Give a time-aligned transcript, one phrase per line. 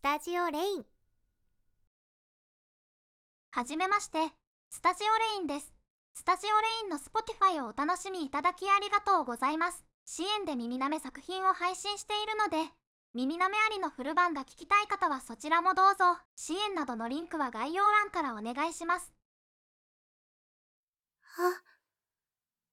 [0.00, 0.84] スタジオレイン
[3.50, 4.16] はじめまして、
[4.70, 5.74] スタジオレインです。
[6.14, 9.84] スタジオレインの Spotify をお楽しみいただきありがとうございます。
[10.06, 12.72] 支援で耳なめ作品を配信しているので、
[13.12, 16.16] 耳なめありのフル版が聞きたい方はそちらもどうぞ。
[16.34, 19.12] 支援などのリンクは概要欄からお願いします。
[21.36, 21.60] あ、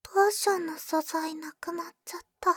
[0.01, 2.55] ポーションの素材なくなっちゃった。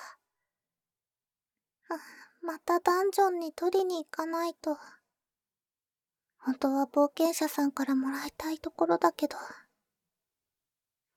[2.43, 4.79] またダンジョンに取りに行かないと。
[6.39, 9.37] 本当は冒険者さんからもらいたいところだけど。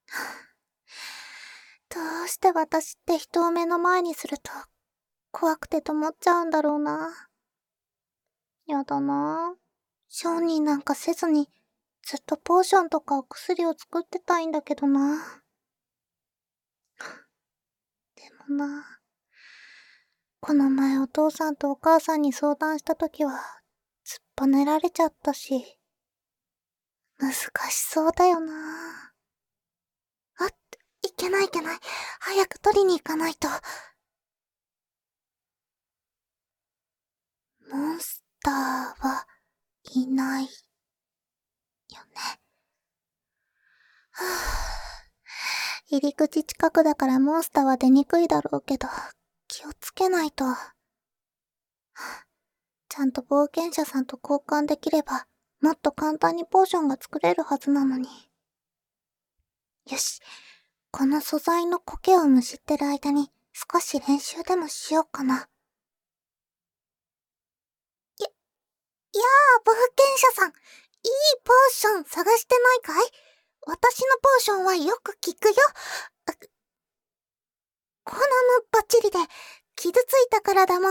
[1.90, 4.52] どうして私って人を目の前にすると
[5.32, 7.30] 怖くて止まっちゃうんだろうな。
[8.66, 9.56] やだな
[10.10, 11.50] 商人なんかせずに
[12.02, 15.42] ずっとポーションとかお薬を作ってたいんだけどな。
[18.16, 19.03] でもな。
[20.46, 23.32] この前お父さんとお母さんに相談した時は、
[24.06, 25.80] 突っぱねられちゃったし。
[27.18, 29.14] 難しそうだよな。
[30.40, 30.52] あ、い
[31.16, 31.80] けないいけない。
[32.20, 33.48] 早く取りに行かないと。
[37.72, 39.26] モンスターは
[39.94, 40.44] いない。
[40.44, 40.52] よね。
[44.12, 45.96] はぁ。
[45.96, 48.90] 入り口近くだからモンスターは出にくいだろうけど、
[49.54, 50.46] 気をつけないと。
[52.90, 55.28] ちゃんと冒険者さんと交換できれば、
[55.62, 58.10] もっと簡単にポーションが作れるはずなのに。
[59.92, 60.22] よし。
[60.90, 65.36] この素材の苔をむしってる間に少し練習でもしようかな。
[65.36, 65.48] や、や
[69.58, 70.50] あ、冒険者さん。
[70.50, 70.56] いい
[71.44, 73.12] ポーション探してないかい？
[73.68, 75.54] 私のポーションはよく効くよ。
[78.06, 79.18] あこんなのばっちりで、
[79.76, 80.88] 傷ついた体も、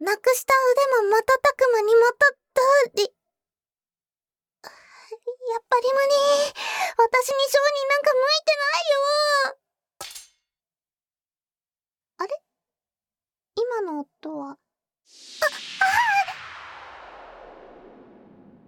[0.00, 0.54] なくした
[1.00, 1.24] 腕も瞬
[1.56, 2.26] く間にまた、
[2.94, 3.02] り。
[4.62, 6.08] やっぱり無理。
[6.96, 9.56] 私に商人なんか向いてないよ。
[12.18, 12.30] あれ？
[13.56, 14.58] 今の音は、あ、あ
[15.84, 16.32] あ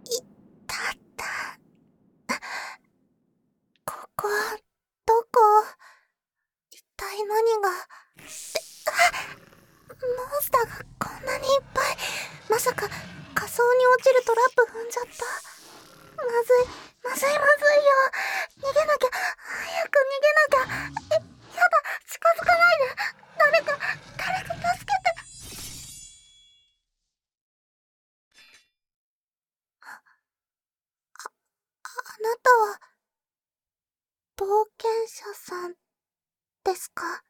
[0.04, 0.22] い
[0.66, 1.24] たった。
[3.84, 4.28] ここ、
[5.06, 5.28] どこ？
[6.96, 7.74] 体何が、モ
[8.24, 8.28] ン
[10.42, 11.96] スターがこんなにいっぱい。
[12.48, 12.88] まさか、
[13.34, 15.10] 仮想に落ちるトラップ踏んじゃった。
[16.16, 16.66] まずい、
[17.04, 17.92] まずいまずいよ。
[18.62, 20.64] 逃げなきゃ、早く逃げなきゃ。
[21.12, 21.14] え、
[21.56, 22.84] やだ、近づかないで。
[23.38, 23.78] 誰か、
[24.16, 24.92] 誰か助けて。
[29.82, 30.00] あ、あ、
[32.04, 32.80] あなたは、
[34.36, 35.74] 冒険者さん
[36.66, 37.22] ですか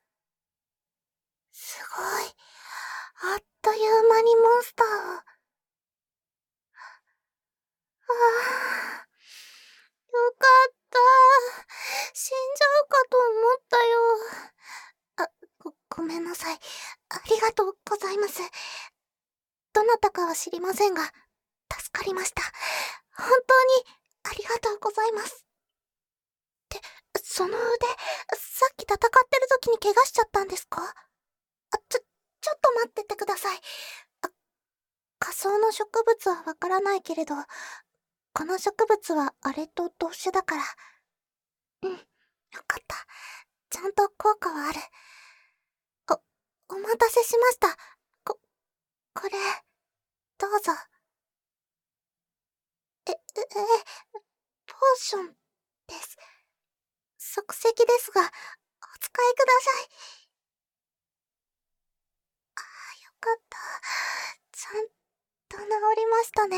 [1.53, 2.05] すごい。
[3.35, 4.91] あっという間にモンスターを。
[4.91, 5.25] あ
[8.09, 8.13] あ、
[10.09, 10.99] よかった。
[12.15, 14.01] 死んじゃうかと思ったよ。
[15.17, 15.29] あ、
[15.59, 16.59] ご、ごめんなさい。
[17.11, 18.41] ありがとうございます。
[19.75, 21.13] どなたかは知りませんが、助
[21.93, 22.41] かりました。
[23.17, 23.87] 本当に、
[24.25, 25.47] ありがとうございます。
[26.67, 26.81] って、
[27.87, 27.95] その
[28.33, 30.83] 腕、さっき戦ってる時に怪我しちゃったんですか？
[30.83, 32.01] あ、ちょ、
[32.41, 33.59] ちょっと待っててください。
[34.23, 34.31] あ、
[35.19, 37.35] 仮想の植物はわからないけれど、
[38.33, 40.63] この植物はあれと同種だから。
[41.83, 41.99] うん、よ
[42.67, 42.97] かった。
[43.71, 44.81] ちゃんと効果はある。
[46.71, 47.77] お、お待たせしました。
[48.25, 48.39] こ、
[49.15, 49.31] これ、
[50.39, 50.73] どうぞ。
[53.09, 53.17] え、え、え、
[54.67, 55.29] ポーション
[55.87, 56.17] です。
[57.27, 58.27] 即席ですが、お
[59.01, 59.89] 使いください。
[62.55, 62.65] ああ、
[63.05, 63.59] よかった。
[64.53, 64.87] ちゃん
[65.49, 65.65] と治
[65.97, 66.57] りましたね。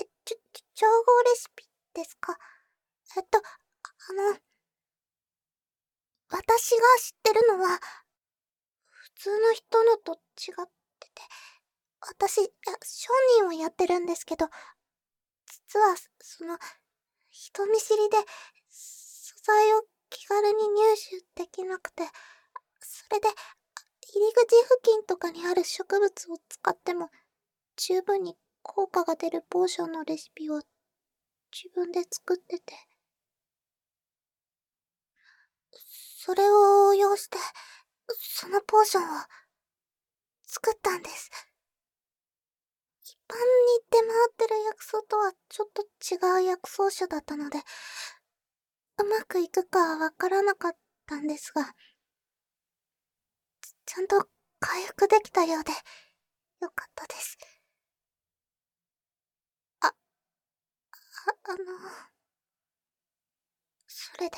[0.00, 0.38] え、ちょ、
[0.74, 1.64] 調合レシピ
[1.94, 2.36] ですか？
[3.16, 4.38] えっと、あの、
[6.30, 7.78] 私が知ってるのは、
[8.90, 10.68] 普通の人のと違っ
[11.00, 11.22] てて、
[12.00, 14.48] 私、いや、商人をやってるんですけど、
[15.46, 16.58] 実は、その、
[17.30, 18.16] 人見知りで、
[19.48, 20.94] 材を気軽に入
[21.34, 22.02] 手できなくて、
[22.80, 23.28] それで、
[24.14, 27.08] 入り口付近とかにある植物を使っても、
[27.76, 30.60] 十分に効果が出るポーションのレシピを
[31.50, 32.74] 自分で作ってて。
[35.70, 37.38] それを応用して、
[38.18, 39.06] そのポーションを
[40.42, 41.30] 作ったんです。
[43.02, 43.42] 一般に
[43.90, 47.58] 出回ってる薬草とはちょっと違う薬草種だったので、
[48.98, 51.74] うまくいくかはわからなかったんですが、
[53.86, 54.28] ちゃんと
[54.60, 55.72] 回復できたようで、
[56.60, 57.38] よかったです。
[59.80, 59.92] あ、あ、
[61.44, 61.58] あの、
[63.86, 64.36] それで、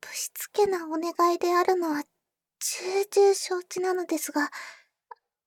[0.00, 2.04] ぶしつけなお願いであるのは
[2.60, 4.50] 重々承知なのですが、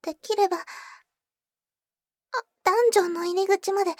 [0.02, 0.64] できれば、あ、
[2.64, 3.92] ダンジョンの入り口まで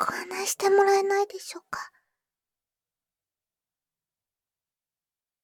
[0.00, 1.90] ご案内してもらえないでしょうか？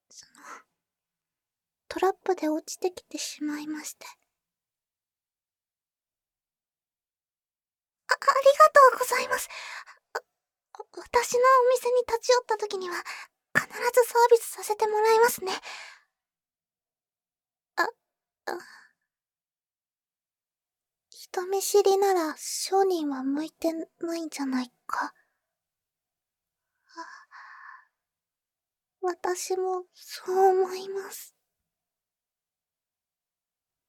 [0.08, 0.32] その、
[1.88, 4.06] トラップで落ちてきてしまいまして。
[8.08, 8.22] あ、あり
[8.58, 9.48] がとうございます。
[10.96, 12.96] 私のお店に立ち寄った時には、
[13.54, 13.74] 必ず
[14.06, 15.52] サービスさせてもらいますね。
[17.76, 18.85] あ、あ。
[21.36, 25.12] 人見知りなら商人は向いてないんじゃないか。
[29.02, 31.34] 私もそう思います。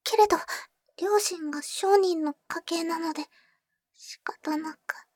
[0.04, 0.36] けれど、
[1.00, 3.24] 両親が商人の家系なので、
[3.94, 5.06] 仕方なく。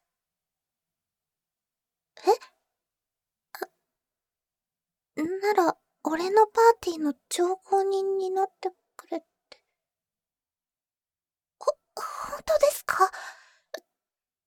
[5.16, 5.22] え？
[5.22, 9.62] なら、俺のパーティーの情報人になってくれって。
[11.58, 11.66] ほ、
[11.96, 12.04] 本
[12.46, 13.10] 当ですか？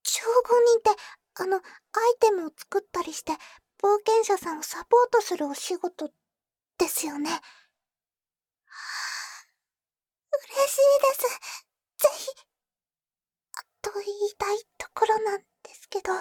[0.04, 1.02] 情報人って、
[1.36, 1.62] あの、アイ
[2.20, 3.32] テムを作ったりして、
[3.82, 6.10] 冒険者さんをサポートするお仕事
[6.78, 7.30] ですよね。
[7.30, 7.42] はあ、
[10.38, 12.08] 嬉しいです。
[12.08, 12.46] ぜひ。
[13.82, 16.12] と言いたいところなんですけど。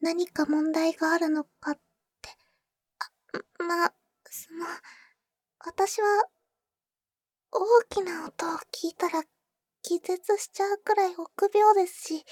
[0.00, 1.74] 何か問題があるのかっ
[2.22, 2.30] て。
[3.60, 3.92] あ、ま、
[4.30, 4.66] その、
[5.60, 6.24] 私は、
[7.52, 9.22] 大きな音を聞いたら
[9.82, 12.24] 気絶しちゃうくらい臆病ですし、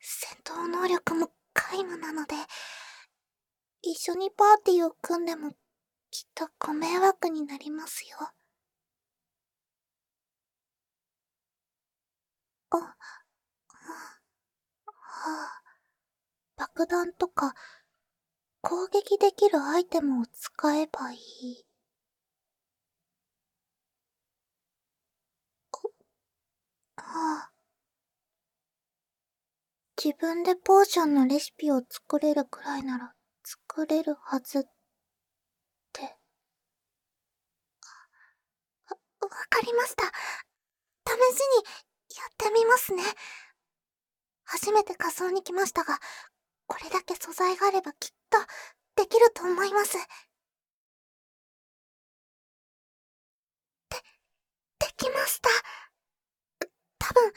[0.00, 2.34] 戦闘能力も皆無なので、
[3.82, 5.50] 一緒にパーティーを組んでも
[6.10, 8.16] きっとご迷惑になりますよ。
[12.70, 12.96] あ、は
[14.86, 15.62] あ、
[16.56, 17.54] 爆弾とか、
[18.60, 21.69] 攻撃できるアイテムを使えばいい。
[27.10, 27.50] はあ。
[30.02, 33.12] 自分でポーションのレシピを作れるくらいなら
[33.44, 34.62] 作れるはずっ
[35.92, 36.02] て。
[36.02, 36.08] わ、
[39.20, 40.04] わかりました。
[40.04, 40.10] 試
[41.36, 41.64] しに
[42.16, 43.02] やってみますね。
[44.44, 45.98] 初めて仮装に来ましたが、
[46.66, 48.38] これだけ素材があればきっと
[49.02, 49.98] できると思います。
[53.88, 53.96] で、
[54.78, 55.50] できました。
[57.10, 57.32] 多分、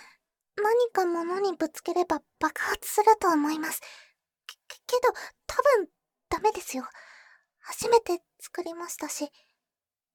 [0.57, 3.81] 何か物にぶつければ爆発すると思います。
[4.67, 5.11] け、けど、
[5.47, 5.89] 多分、
[6.29, 6.87] ダメですよ。
[7.59, 9.31] 初めて作りましたし、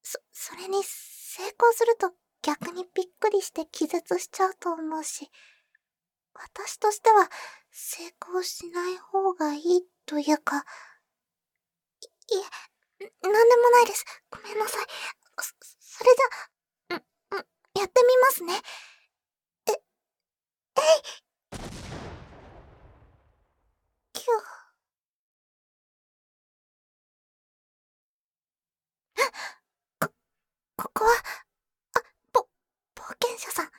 [0.03, 2.13] そ、それに成功すると
[2.43, 5.29] 逆にびっくりして気絶しちゃうと思うし、
[6.35, 7.29] 私としては
[7.73, 10.65] 成功しない方がいいというか、
[12.01, 12.39] い、い
[13.01, 14.05] え、なんでもないです。
[14.31, 14.87] ごめんなさい。
[15.41, 17.45] そ、それじゃ、ん、ん、
[17.81, 18.55] やってみますね。
[20.79, 21.59] え、い。
[24.13, 24.59] キュー。
[30.01, 30.13] こ、
[30.77, 31.11] ここは、
[32.95, 33.71] 冒険者さん、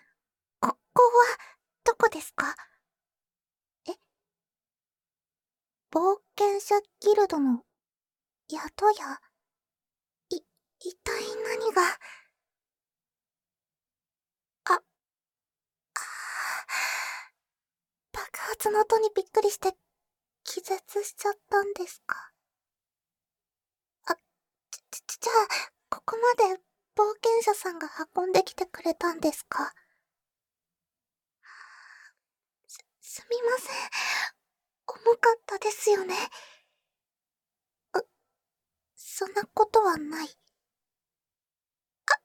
[0.59, 1.37] ここは、
[1.85, 2.55] どこですか？
[3.87, 3.93] え
[5.91, 7.63] 冒険者ギルドの、
[8.51, 8.59] 宿
[8.97, 9.19] 屋
[10.29, 10.41] い、
[10.79, 11.13] 一体
[11.43, 11.81] 何が、
[14.65, 14.81] あ、あ
[18.69, 19.73] の音にびっくりして、
[20.43, 22.31] 気絶しちゃったんですか？
[24.05, 24.15] あ、
[24.91, 26.61] ち、ち、じゃあ、ここまで
[26.95, 29.73] 冒険者さんが運んできてくれたんですか？
[32.67, 33.75] す、すみません。
[34.87, 36.15] 重かったですよね。
[37.93, 38.07] う、
[38.95, 40.27] そんなことはない。
[42.07, 42.19] あ、あ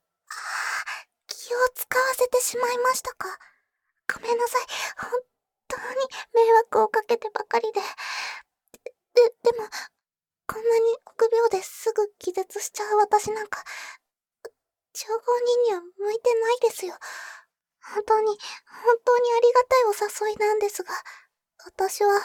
[1.27, 3.27] 気を使わせてしまいましたか？
[4.15, 4.61] ごめんなさい。
[5.69, 7.81] 本当に迷惑をかけてばかりで。
[9.13, 9.67] で、でも、
[10.47, 13.63] こんなに臆病ですぐ気絶しちゃう私なんか、
[14.93, 16.95] 情報人には向いてないですよ。
[17.81, 20.93] 本当に、本当にありがたいお誘いなんですが、
[21.65, 22.21] 私は、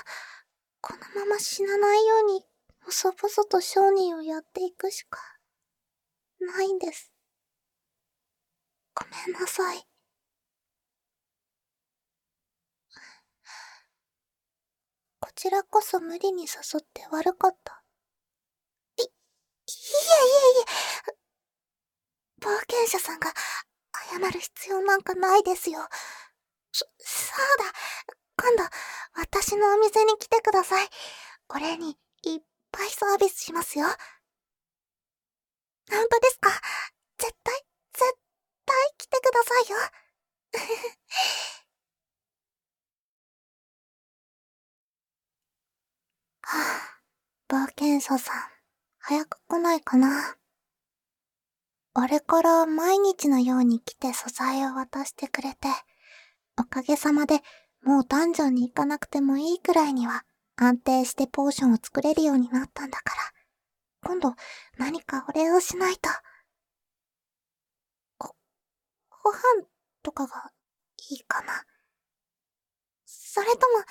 [0.81, 2.45] このまま死なないように、
[2.85, 5.19] 細々と商人をやっていくしか、
[6.41, 7.13] ないんです。
[8.95, 9.90] ごめんなさい。
[15.31, 16.49] こちらこそ無理に誘
[16.81, 17.85] って悪かった。
[18.99, 19.11] い、いえい
[20.57, 20.65] えい
[21.09, 21.15] え、
[22.45, 23.33] 冒険者さんが
[24.11, 25.89] 謝る必要なんかないですよ。
[26.73, 27.73] そ、そうだ。
[28.37, 28.65] 今度、
[29.15, 30.89] 私のお店に来てください。
[31.49, 32.41] お礼にいっ
[32.73, 33.87] ぱいサービスしますよ。
[33.87, 33.97] 本
[36.11, 36.51] 当ですか？
[37.19, 37.55] 絶対、
[37.93, 38.19] 絶
[38.67, 39.79] 対来てくださいよ。
[46.53, 46.59] は
[47.49, 48.43] あ、冒険者さん、
[48.99, 50.37] 早く来ないかな。
[51.95, 55.69] あれから毎日のように来て素材を渡してくれて、
[56.59, 57.41] おかげさまで
[57.85, 60.25] もうダンジョンに行かなくてもいいくらいには
[60.57, 63.23] 安定してポーションを作れるようになったんだから、
[64.03, 64.35] 今度
[64.77, 66.11] 何かお礼をしないと。
[68.19, 68.35] ご、
[69.23, 69.39] ご飯
[70.03, 70.51] とかが
[71.11, 71.65] いいかな。
[73.07, 73.85] それとも、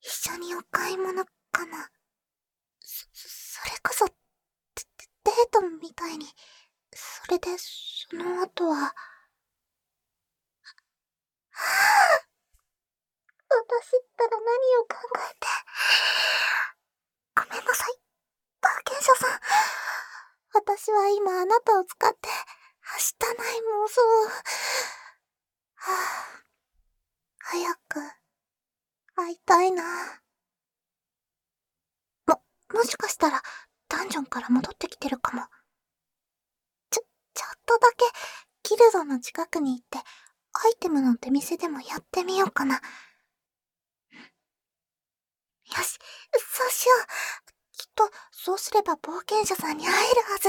[0.00, 1.24] 一緒にお買い物
[1.58, 1.90] かな。
[2.80, 4.12] そ、それこそ、デ
[5.24, 6.26] デートみたいに、
[6.94, 12.28] それで、その後は、はぁ、
[13.50, 15.48] 私ったら何を考えて。
[17.34, 17.98] ごめんなさい、
[18.62, 19.40] 冒険者さん。
[20.54, 22.28] 私は今あなたを使って、
[22.80, 24.28] はしたない妄想を。
[25.74, 26.44] はぁ、
[27.38, 28.00] 早く、
[29.16, 30.22] 会いたいな。
[32.74, 33.42] も、しかしたら、
[33.88, 35.42] ダンジョンから戻ってきてるかも。
[36.90, 37.02] ちょ、
[37.34, 38.04] ちょっとだけ、
[38.70, 39.98] ギルドの近くに行って、
[40.52, 42.74] アイテムの出店でもやってみようかな。
[42.74, 42.80] よ
[45.82, 45.98] し、
[46.32, 47.06] そうしよう。
[47.76, 50.48] きっと、そうすれば冒険者さんに会えるはず。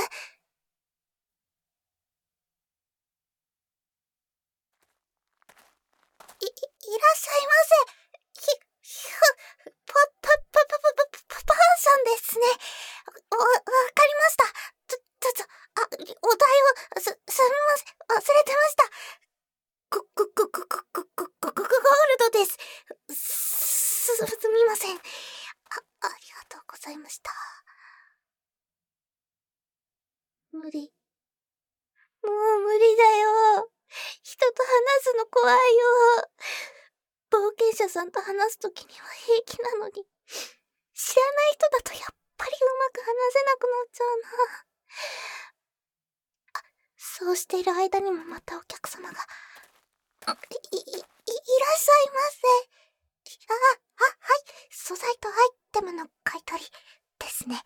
[57.49, 57.65] です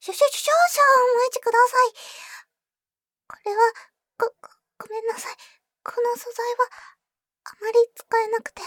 [0.00, 1.90] しょ、しょ、少々お待ちください。
[3.26, 3.72] これは、
[4.18, 4.30] ご、
[4.78, 5.36] ごめんなさい。
[5.82, 6.70] この素材は、
[7.44, 8.62] あまり使えなくて、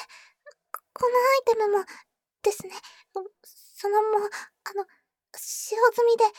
[0.93, 1.85] このアイテムも、
[2.41, 2.73] ですね。
[3.75, 4.85] そのもう、あの、
[5.35, 6.25] 使用済みで。
[6.25, 6.31] え、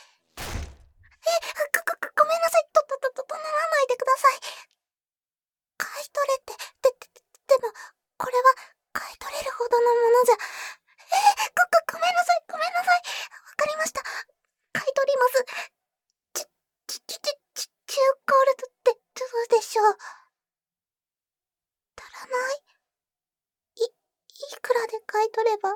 [1.73, 2.65] ご、ご、ごめんなさい。
[2.73, 4.39] と、と、と、と、とならないでください。
[5.77, 7.73] 買い取れって、で、で、でも、
[8.17, 8.55] これは、
[8.93, 10.35] 買い取れるほどのものじゃ。
[10.35, 11.60] え、ご、
[12.51, 12.99] ご、めんなさい。
[12.99, 14.03] わかりました。
[14.73, 15.45] 買い取ります。
[16.33, 16.45] ち、
[16.87, 17.95] ち、ち、ち、ち、中
[18.27, 18.99] ゴールドってど
[19.45, 19.97] うでしょう
[21.95, 22.63] 足らない？
[23.75, 23.89] い、い
[24.61, 25.75] くらで買い取ればい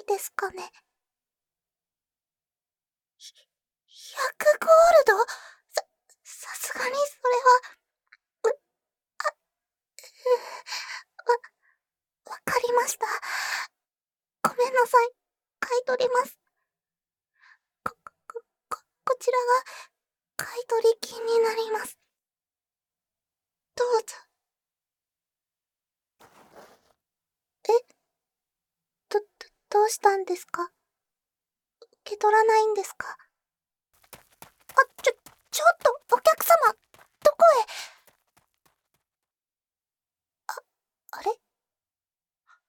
[0.00, 0.70] いですかね？
[3.16, 3.32] ひ
[3.92, 5.18] ?100 ゴールド
[5.72, 5.84] さ、
[6.24, 7.44] さすがにそれは、
[8.44, 8.58] う、
[9.18, 9.32] あ、
[11.26, 13.06] う、わ、わかりました。
[14.48, 15.10] ごめんなさい。
[15.60, 16.38] 買い取ります。
[17.84, 18.12] こ、こ、
[18.68, 19.44] こ、こちらが、
[20.36, 21.98] 買い取り金になります。
[23.74, 24.16] どうぞ。
[27.68, 27.72] え
[29.08, 29.26] ど、ど、
[29.70, 30.72] どうしたんですか受
[32.04, 33.16] け取らないんですかあ、
[35.02, 35.12] ちょ、
[35.50, 36.56] ちょっと、お客様、
[37.24, 37.66] どこへ
[40.48, 40.62] あ、
[41.18, 41.40] あれ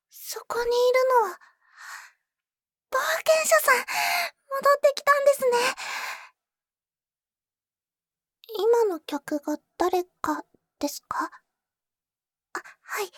[0.09, 0.73] そこにいる
[1.25, 1.39] のは、
[2.89, 5.51] 冒険者さん、戻ってきたんですね。
[8.59, 10.43] 今の客が誰か
[10.79, 11.29] ですか
[12.53, 13.11] あ、はい。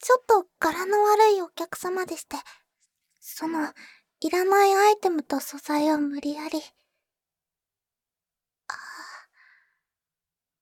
[0.00, 2.36] ちょっと柄の悪いお客様でして。
[3.20, 3.72] その、
[4.20, 6.58] いらないアイテムと素材を無理やり。
[8.68, 8.74] あ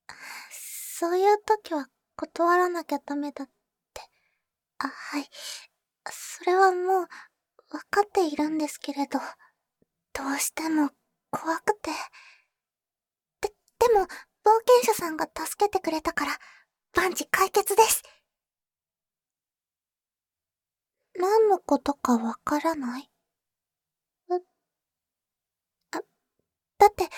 [0.09, 0.15] あ
[0.51, 3.49] そういう時は断らなきゃダメだっ
[3.95, 4.03] て。
[4.79, 5.29] あ、はい。
[6.11, 7.09] それはもう、
[7.75, 9.19] わかっているんですけれど、
[10.13, 10.91] どうしても
[11.31, 11.91] 怖くて。
[13.41, 14.07] で、でも、冒
[14.83, 16.39] 険者さんが助けてくれたから、
[16.95, 18.03] 万事解決です。
[21.19, 23.11] 何のことかわからない？
[25.93, 26.01] あ、
[26.79, 27.09] だって、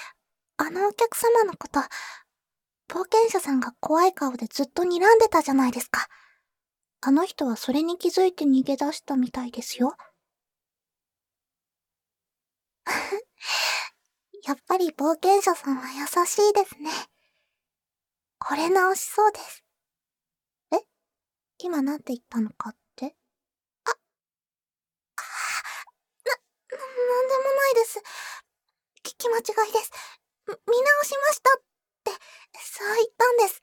[0.57, 1.81] あのお客様のこと、
[2.89, 6.09] 冒険者さんが怖い顔でずっと睨んでたじゃないですか。
[7.01, 9.97] あの人はそれに気づいて逃げ出したみたいですよ。
[14.45, 16.91] やっぱり冒険者さんは優しいですね。
[18.41, 19.65] 惚れ直しそうです。
[20.73, 20.79] え？
[21.59, 23.15] 今なんて言ったのかって
[23.85, 23.95] あ、あ、
[26.25, 26.39] な、
[27.09, 27.99] なんでもないです。
[29.03, 29.91] 聞き間違いです。
[30.47, 30.59] 見直
[31.05, 31.63] しましたっ
[32.05, 32.11] て、
[32.61, 33.63] そう言ったんです。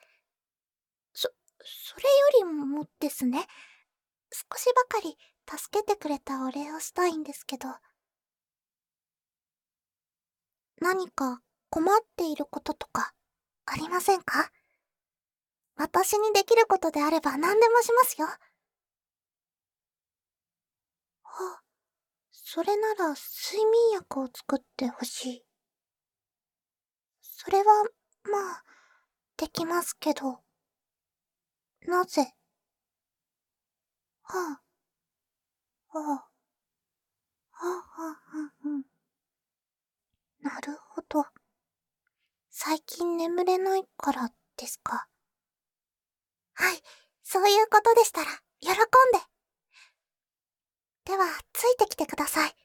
[1.13, 1.29] そ、
[1.63, 2.09] それよ
[2.39, 3.47] りもですね、
[4.31, 5.17] 少しばかり
[5.49, 7.69] 助けてくれたお礼をしたいんですけど。
[10.81, 13.13] 何か困っていることとか
[13.65, 14.51] ありませんか？
[15.77, 18.27] 私にできることであれば何でもしますよ。
[21.23, 21.61] あ、
[22.47, 25.45] それなら睡眠薬を作ってほしい。
[27.23, 27.63] それは、
[28.23, 28.63] まあ、
[29.35, 30.41] できますけど。
[31.87, 32.35] なぜ？
[34.23, 34.61] は
[35.91, 36.29] あ、はあ、
[37.51, 38.85] はあ、はあ、はあ。
[40.41, 41.25] なるほど。
[42.51, 45.07] 最近眠れないからですか？
[46.53, 46.81] はい、
[47.23, 48.27] そういうことでしたら、
[48.61, 49.34] 喜んで。
[51.05, 52.55] では、ついてきてください。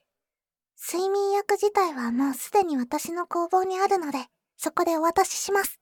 [0.75, 4.17] 睡眠薬自体はもうすでに私の工房にあるので、
[4.57, 5.79] そこでお渡しします。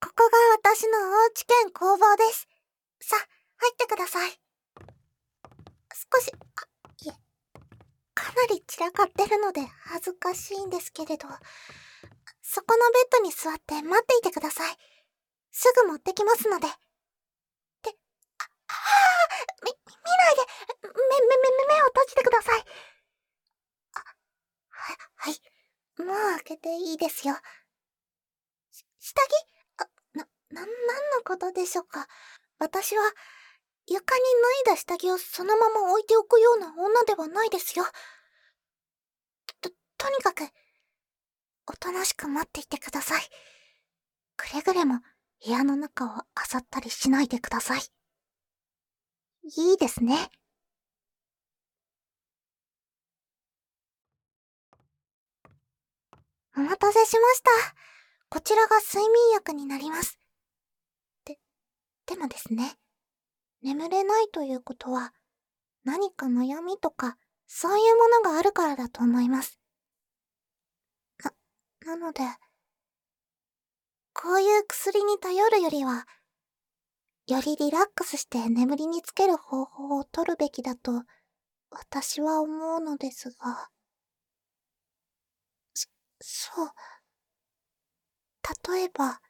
[0.00, 0.38] ここが
[0.70, 2.48] 私のおうち兼工房です。
[3.00, 4.30] さ、入ってください。
[6.14, 6.38] 少し、あ、
[7.04, 7.12] いえ、
[8.14, 11.28] かなり散らかってるので恥ずかしいんですけれど、
[12.40, 14.76] そこのベッドに座って待っていてください。
[15.50, 16.66] すぐ持ってきますので。
[16.66, 16.70] っ
[17.82, 17.96] て、
[18.38, 18.76] あ、あ
[19.64, 20.42] み、見ないで、
[20.82, 22.64] 目、目、目、目を閉じてください。
[23.94, 23.98] あ、
[24.68, 25.40] は、はい。
[25.98, 27.34] もう開けていいですよ。
[28.70, 29.84] し、下着？
[29.84, 30.72] あ、な、な、何の
[31.26, 32.08] ことでしょうか？
[32.58, 33.02] 私は、
[33.86, 34.22] 床に
[34.64, 37.84] 脱いだ下着をそのまま置いておくような女ではないですよ。
[39.60, 40.48] と、とにかく、
[41.66, 43.22] おとなしく待っていてください。
[44.36, 45.00] くれぐれも
[45.44, 47.82] 部屋の中を漁ったりしないでください。
[49.56, 50.30] いいですね。
[56.56, 57.50] お待たせしました。
[58.28, 60.18] こちらが睡眠薬になります。
[61.24, 61.38] で、
[62.06, 62.76] でもですね。
[63.62, 65.12] 眠れないということは、
[65.84, 69.58] 何か悩みとか、そういうものがあるからだと思います。
[71.22, 71.32] な、
[71.86, 72.22] なので、
[74.12, 76.06] こういう薬に頼るよりは、
[77.26, 81.02] よりリラックスして眠りにつける方法を取るべきだと、
[81.70, 83.70] 私は思うのですが。
[86.26, 86.70] そ、う。
[88.72, 89.20] 例えば、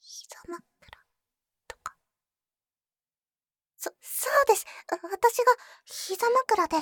[0.00, 0.62] 膝枕
[1.66, 1.96] とか。
[3.78, 4.66] そ、そうです。
[4.88, 5.44] 私が
[5.86, 6.76] 膝枕で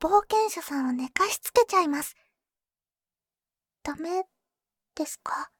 [0.00, 2.16] 冒険者さんを寝かしつけちゃいます。
[3.82, 4.24] ダメ
[4.94, 5.52] ですか？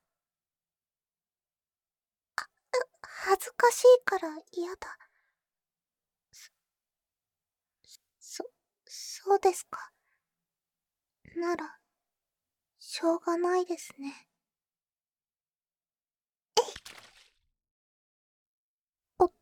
[2.37, 2.49] あ、
[3.03, 4.99] 恥ずかしいから嫌だ。
[8.21, 8.45] そ、
[8.87, 9.90] そうですか？
[11.39, 11.79] なら、
[12.79, 14.29] しょうがないですね。
[16.59, 16.65] えい
[19.19, 19.33] おっ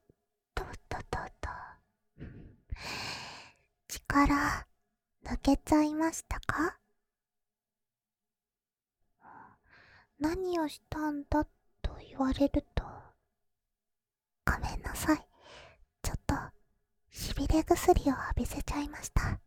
[0.55, 1.18] とっとっと
[3.88, 4.66] 力、
[5.24, 6.79] 抜けちゃいましたか？
[10.18, 11.44] 何をしたんだ
[11.81, 12.85] と言われると、
[14.44, 15.29] ごめんなさい。
[16.03, 16.35] ちょっと、
[17.11, 19.40] しびれ薬を浴びせちゃいました。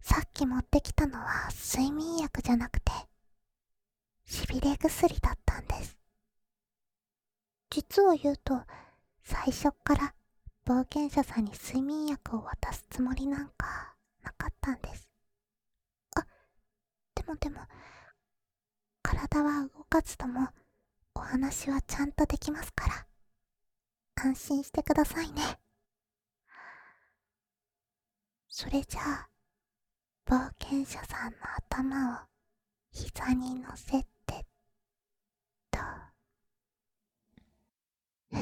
[0.00, 2.92] さっき持ってきたのは睡眠薬じゃなくて、
[4.24, 5.96] しびれ薬だったんです。
[7.70, 8.62] 実を言うと、
[9.22, 10.14] 最初っから
[10.64, 15.08] 冒険者さんに睡眠薬を渡すつもりなんかなかったんです。
[16.16, 16.26] あ、
[17.14, 17.60] でもでも、
[19.02, 20.48] 体は動かずとも
[21.14, 23.06] お話はちゃんとできますから、
[24.16, 25.58] 安心してくださいね。
[28.48, 29.28] それじゃあ、
[30.28, 32.18] 冒険者さんの頭を
[32.92, 34.46] 膝に乗せて、
[35.70, 35.78] と。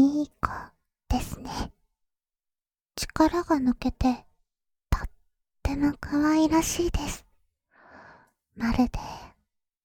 [0.00, 0.48] いい子
[1.10, 1.74] ですね。
[2.96, 4.26] 力が抜けて、
[4.88, 5.10] とっ
[5.62, 7.26] ても可愛らしいです。
[8.56, 8.98] まるで、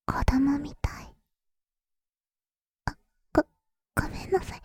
[0.06, 1.14] 子供みたい。
[2.86, 2.98] あ、
[3.34, 3.46] ご、
[3.94, 4.62] ごめんなさい。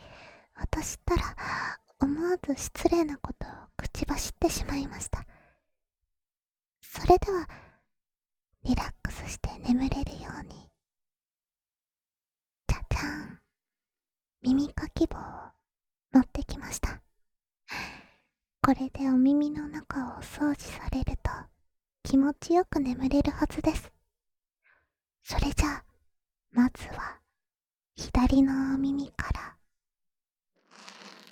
[0.54, 1.34] 私ったら、
[1.98, 5.26] 思わず失礼なことを口走ってしまいました。
[6.90, 7.46] それでは、
[8.64, 10.68] リラックスして眠れるように。
[12.66, 13.40] じゃじゃん。
[14.42, 15.20] 耳かき棒を
[16.12, 17.02] 持ってきました。
[18.62, 21.30] これでお耳の中をお掃除されると
[22.02, 23.92] 気持ちよく眠れるはずです。
[25.24, 25.84] それじゃあ、
[26.52, 27.20] まずは
[27.96, 29.56] 左のお耳から、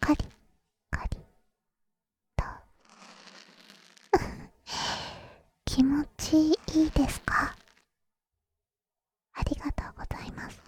[0.01, 0.19] カリ
[0.91, 1.17] カリ
[2.37, 2.45] と。
[5.77, 6.39] 気持ち
[6.75, 7.55] いいですか？
[9.35, 10.59] ありがとうございます。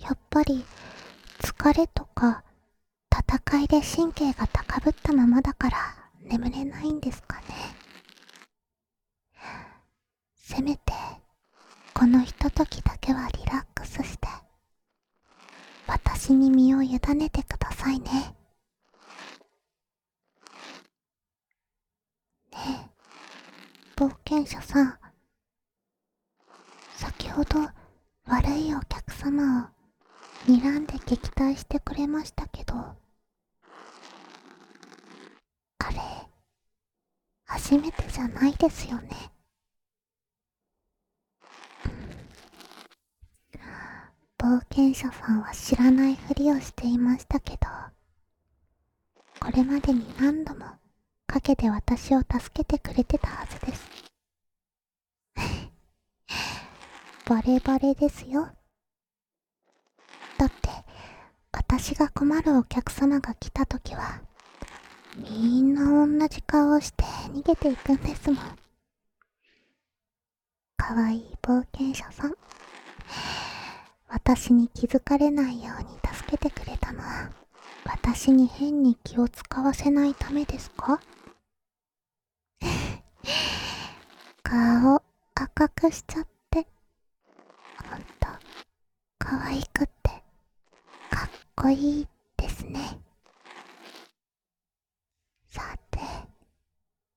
[0.00, 0.64] やっぱり
[1.38, 2.42] 疲れとか
[3.16, 5.78] 戦いで神経が高ぶったままだから
[6.20, 7.44] 眠れないんですかね？
[10.34, 10.92] せめて、
[11.94, 14.26] このひとときだけはリラックスして、
[15.86, 18.34] 私に身を委ねてくださいね。
[22.49, 22.49] ねえ、
[23.96, 24.98] 冒険者さん。
[26.96, 27.60] 先ほど
[28.26, 29.68] 悪いお客様を
[30.46, 32.96] 睨んで撃退してくれましたけど、あ
[35.90, 35.98] れ、
[37.44, 39.10] 初めてじゃないですよね。
[44.38, 47.68] 冒険者さんは知らないふりをしていましたけど、
[49.38, 50.79] これまでに何度も
[51.30, 53.88] 陰で私を助けてくれてたはずです。
[57.26, 58.48] バレバレですよ。
[60.38, 60.68] だって、
[61.52, 64.22] 私が困るお客様が来た時は、
[65.16, 68.58] みんな同じ顔をして逃げていくんですもん。
[70.76, 72.34] かわいい冒険者さん。
[74.08, 77.30] 私に気づかれないように助けてくれたのは、
[77.84, 81.00] 私に変に気を使わせないためですか？
[84.50, 85.00] 顔
[85.36, 86.66] 赤くしちゃって、
[87.88, 88.26] ほんと、
[89.16, 90.10] 可愛くって、
[91.08, 92.98] かっこいいですね。
[95.46, 96.00] さて、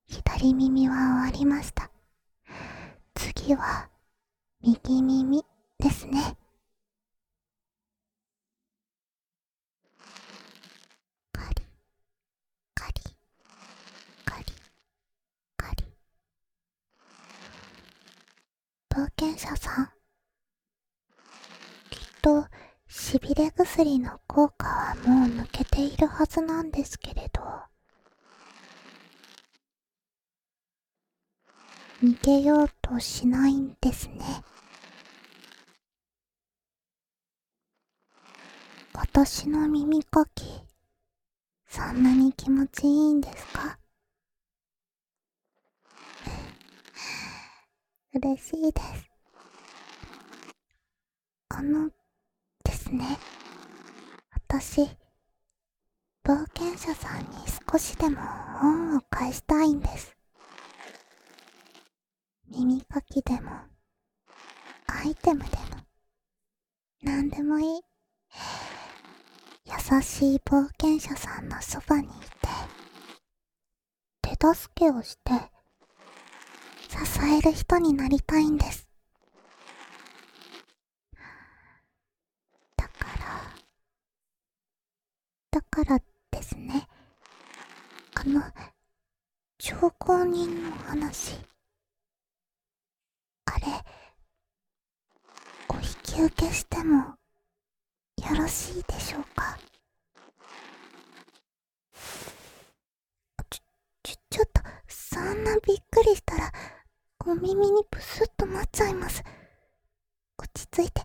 [0.06, 1.90] 左耳は終わりました。
[3.14, 3.88] 次は、
[4.62, 5.44] 右耳
[5.80, 6.36] ですね。
[11.32, 11.66] カリ、
[12.74, 12.94] カリ、
[14.24, 14.44] カリ、
[15.56, 15.84] カリ。
[18.90, 19.86] 冒険者さん。
[21.90, 22.46] きっと、
[22.88, 27.42] しびれ薬の効果はもう抜けているはずなんですけれど。
[32.02, 34.44] 逃げようとしないんですね。
[38.92, 40.44] 私の耳かき、
[41.68, 43.78] そんなに気持ちいいんですか？
[48.16, 49.10] 嬉しいです。
[51.48, 51.90] あの、
[52.62, 53.18] ですね。
[54.30, 54.82] 私、
[56.22, 57.26] 冒険者さんに
[57.72, 58.20] 少しでも
[58.62, 60.16] 恩を返したいんです。
[62.46, 63.50] 耳かきでも、
[64.86, 65.82] アイテムでも、
[67.02, 67.80] なんでもいい。
[69.66, 72.48] 優しい冒険者さんのそばにいて、
[74.22, 75.53] 手助けをして、
[76.94, 78.88] 支える人になりたいんです。
[82.76, 83.42] だから、
[85.50, 85.98] だから
[86.30, 86.86] ですね、
[88.14, 88.40] あの、
[89.58, 91.36] 超公人の話。
[93.46, 93.66] あれ、
[95.68, 97.16] お引き受けしてもよ
[98.36, 99.58] ろしいでしょうか？
[103.50, 103.60] ちょ、
[104.04, 106.52] ちょ、ちょっと、そんなびっくりしたら、
[107.26, 109.24] お耳にブスッとなっちゃいます。
[110.36, 111.00] 落ち着いて、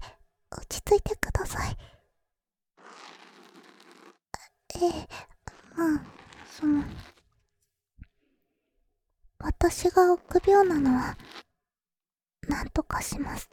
[0.51, 1.77] 落ち着いてください。
[4.81, 5.07] ええ、
[5.75, 6.01] まあ、
[6.51, 6.83] その、
[9.37, 11.17] 私が臆病なのは、
[12.49, 13.49] なんとかします。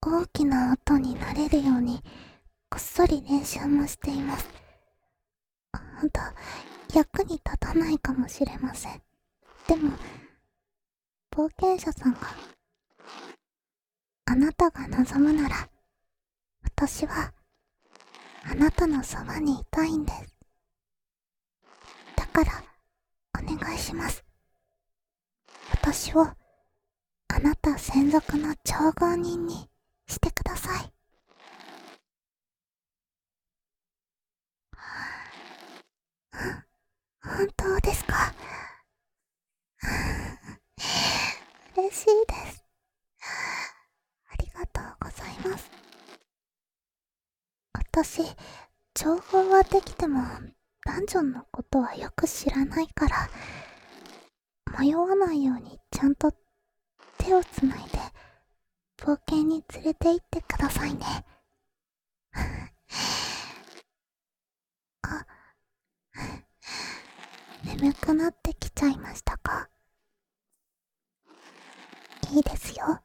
[0.00, 2.02] 大きな音になれるように、
[2.68, 4.48] こっそり練習もしています。
[6.00, 6.20] ほんと、
[6.94, 9.02] 役に立たないかもしれません。
[9.66, 9.92] でも、
[11.40, 12.18] 冒険者さんが、
[14.26, 15.70] あなたが望むなら、
[16.62, 17.32] 私は、
[18.44, 20.36] あなたのそばにいたいんです。
[22.14, 22.62] だから、
[23.40, 24.22] お願いします。
[25.70, 26.36] 私を、あ
[27.42, 29.66] なた専属の調合人に
[30.08, 30.92] してください。
[37.22, 38.34] 本当ですか？
[41.76, 42.64] 嬉しいです。
[44.28, 45.70] ありがとうございます。
[47.72, 48.22] 私、
[48.94, 50.20] 情報はできても、
[50.84, 53.30] ダンジョンのことはよく知らないから、
[54.78, 56.32] 迷わないようにちゃんと
[57.18, 57.98] 手をつないで、
[58.98, 61.24] 冒険に連れて行ってくださいね。
[65.02, 65.26] あ、
[67.64, 69.69] 眠くなってきちゃいましたか？
[72.32, 73.00] いいですよ。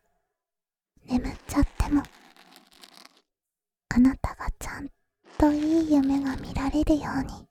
[1.06, 2.04] 眠っちゃっても。
[3.90, 4.90] あなたがちゃん
[5.40, 7.48] といい夢が見られるように、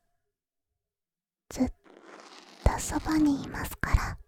[1.50, 1.72] ずっ
[2.64, 4.18] とそばにいますから。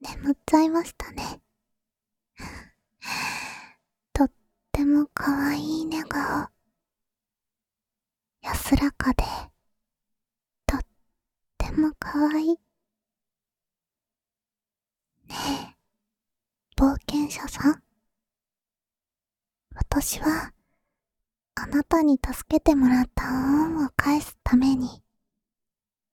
[0.00, 1.40] 眠っちゃいましたね。
[4.12, 4.32] とっ
[4.72, 6.48] てもかわい寝顔。
[8.42, 9.24] 安らかで、
[11.76, 12.48] もかわいい。
[12.48, 12.56] ね
[15.28, 17.82] え、冒険者さん？
[19.74, 20.52] 私は、
[21.56, 25.02] あなたに助けてもらった恩を返すために、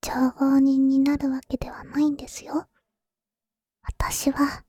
[0.01, 2.67] 情報人になるわけではないんですよ。
[3.83, 4.65] 私は、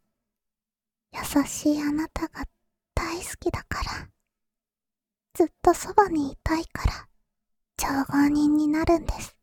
[1.13, 2.45] 優しいあなたが
[2.95, 4.09] 大好きだから、
[5.35, 7.09] ずっとそばにいたいから、
[7.77, 9.37] 情報人になるんです。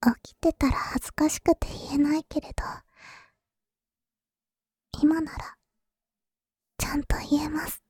[0.00, 2.64] 起きてたら恥ずかしくて言えないけれど、
[5.00, 5.56] 今なら、
[6.78, 7.82] ちゃんと言えます。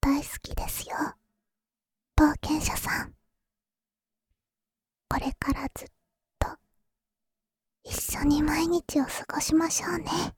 [0.00, 0.96] 大好きですよ、
[2.16, 3.14] 冒険者さん。
[5.08, 5.88] これからずっ
[6.38, 6.48] と、
[7.84, 10.37] 一緒に毎日を過ごしましょうね。